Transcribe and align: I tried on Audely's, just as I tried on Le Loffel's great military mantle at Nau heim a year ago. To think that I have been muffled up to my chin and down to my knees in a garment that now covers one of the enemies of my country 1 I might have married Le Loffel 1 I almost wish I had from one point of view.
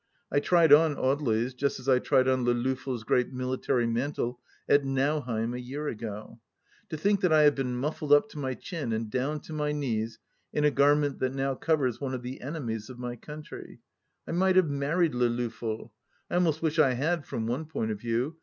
I 0.31 0.39
tried 0.39 0.73
on 0.73 0.95
Audely's, 0.95 1.53
just 1.53 1.79
as 1.79 1.87
I 1.87 1.99
tried 1.99 2.27
on 2.27 2.43
Le 2.43 2.53
Loffel's 2.55 3.03
great 3.03 3.31
military 3.31 3.85
mantle 3.85 4.39
at 4.67 4.83
Nau 4.83 5.19
heim 5.19 5.53
a 5.53 5.59
year 5.59 5.87
ago. 5.89 6.39
To 6.89 6.97
think 6.97 7.21
that 7.21 7.31
I 7.31 7.43
have 7.43 7.53
been 7.53 7.75
muffled 7.75 8.11
up 8.11 8.27
to 8.29 8.39
my 8.39 8.55
chin 8.55 8.93
and 8.93 9.11
down 9.11 9.41
to 9.41 9.53
my 9.53 9.71
knees 9.73 10.17
in 10.51 10.63
a 10.65 10.71
garment 10.71 11.19
that 11.19 11.35
now 11.35 11.53
covers 11.53 12.01
one 12.01 12.15
of 12.15 12.23
the 12.23 12.41
enemies 12.41 12.89
of 12.89 12.97
my 12.97 13.15
country 13.15 13.79
1 14.25 14.35
I 14.35 14.39
might 14.39 14.55
have 14.55 14.71
married 14.71 15.13
Le 15.13 15.25
Loffel 15.29 15.77
1 15.79 15.89
I 16.31 16.33
almost 16.33 16.63
wish 16.63 16.79
I 16.79 16.93
had 16.93 17.23
from 17.27 17.45
one 17.45 17.65
point 17.65 17.91
of 17.91 17.99
view. 18.01 18.37